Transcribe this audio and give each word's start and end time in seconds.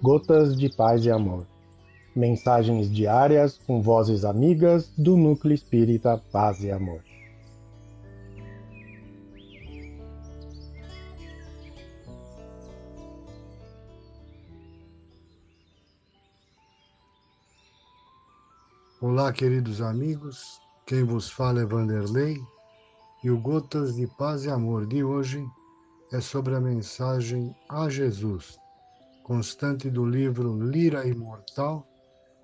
Gotas 0.00 0.56
de 0.56 0.68
Paz 0.68 1.04
e 1.04 1.10
Amor. 1.10 1.44
Mensagens 2.14 2.88
diárias 2.88 3.58
com 3.58 3.82
vozes 3.82 4.24
amigas 4.24 4.92
do 4.96 5.16
Núcleo 5.16 5.52
Espírita 5.52 6.22
Paz 6.30 6.62
e 6.62 6.70
Amor. 6.70 7.02
Olá, 19.00 19.32
queridos 19.32 19.82
amigos. 19.82 20.60
Quem 20.86 21.02
vos 21.02 21.28
fala 21.28 21.62
é 21.62 21.64
Vanderlei 21.64 22.40
e 23.24 23.32
o 23.32 23.40
Gotas 23.40 23.96
de 23.96 24.06
Paz 24.06 24.44
e 24.44 24.50
Amor 24.50 24.86
de 24.86 25.02
hoje 25.02 25.44
é 26.12 26.20
sobre 26.20 26.54
a 26.54 26.60
mensagem 26.60 27.52
a 27.68 27.88
Jesus, 27.88 28.60
constante 29.28 29.90
do 29.90 30.06
livro 30.06 30.58
Lira 30.58 31.06
Imortal, 31.06 31.86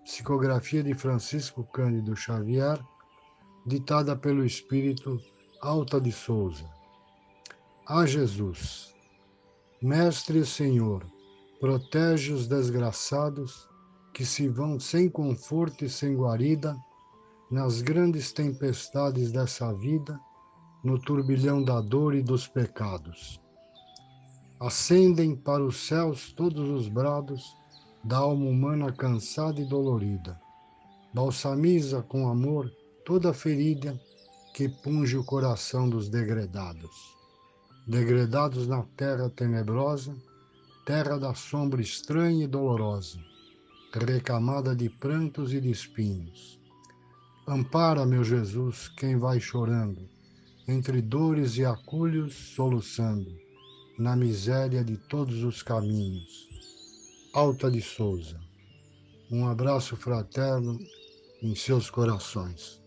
psicografia 0.05 0.83
de 0.83 0.93
Francisco 0.93 1.65
Cândido 1.73 2.15
Xavier, 2.15 2.79
ditada 3.67 4.15
pelo 4.15 4.45
Espírito 4.45 5.19
Alta 5.63 5.99
de 5.99 6.13
Souza. 6.13 6.69
A 7.89 8.05
Jesus, 8.05 8.95
Mestre 9.81 10.41
e 10.41 10.45
Senhor, 10.45 11.07
protege 11.59 12.35
os 12.35 12.47
desgraçados 12.47 13.67
que 14.13 14.27
se 14.27 14.47
vão 14.47 14.79
sem 14.79 15.09
conforto 15.09 15.87
e 15.87 15.89
sem 15.89 16.15
guarida 16.15 16.77
nas 17.51 17.81
grandes 17.81 18.31
tempestades 18.31 19.33
dessa 19.33 19.73
vida, 19.73 20.21
no 20.85 21.01
turbilhão 21.01 21.65
da 21.65 21.81
dor 21.81 22.15
e 22.15 22.23
dos 22.23 22.47
pecados. 22.47 23.43
Ascendem 24.65 25.37
para 25.37 25.63
os 25.63 25.77
céus 25.77 26.33
todos 26.33 26.71
os 26.71 26.89
brados 26.89 27.55
da 28.03 28.17
alma 28.17 28.47
humana 28.47 28.91
cansada 28.91 29.61
e 29.61 29.65
dolorida. 29.67 30.41
Balsamiza 31.13 32.01
com 32.01 32.31
amor 32.31 32.73
toda 33.05 33.35
ferida 33.35 34.01
que 34.55 34.67
punge 34.67 35.19
o 35.19 35.23
coração 35.23 35.87
dos 35.87 36.09
degredados. 36.09 37.15
Degredados 37.87 38.67
na 38.67 38.83
terra 38.97 39.29
tenebrosa, 39.29 40.17
terra 40.87 41.19
da 41.19 41.35
sombra 41.35 41.83
estranha 41.83 42.45
e 42.45 42.49
dolorosa, 42.49 43.19
recamada 43.93 44.75
de 44.75 44.89
prantos 44.89 45.53
e 45.53 45.61
de 45.61 45.71
espinhos. 45.71 46.59
Ampara, 47.47 48.07
meu 48.07 48.25
Jesus, 48.25 48.89
quem 48.97 49.19
vai 49.19 49.39
chorando, 49.39 50.09
entre 50.67 51.03
dores 51.03 51.59
e 51.59 51.67
aculhos 51.67 52.33
soluçando 52.55 53.44
na 53.99 54.17
miséria 54.17 54.83
de 54.83 54.97
todos 54.97 55.45
os 55.45 55.63
caminhos. 55.63 56.49
Alta 57.33 57.71
de 57.71 57.81
Souza. 57.81 58.41
Um 59.31 59.47
abraço 59.47 59.97
fraterno 59.97 60.79
em 61.43 61.55
seus 61.55 61.91
corações. 61.91 62.83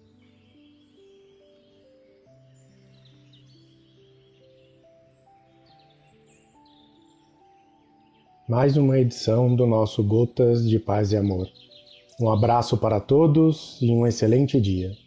Mais 8.47 8.77
uma 8.77 8.97
edição 8.97 9.55
do 9.55 9.65
nosso 9.65 10.03
Gotas 10.03 10.67
de 10.67 10.79
Paz 10.79 11.11
e 11.11 11.17
Amor. 11.17 11.49
Um 12.19 12.29
abraço 12.29 12.77
para 12.77 12.99
todos 12.99 13.77
e 13.81 13.91
um 13.91 14.07
excelente 14.07 14.59
dia. 14.59 15.06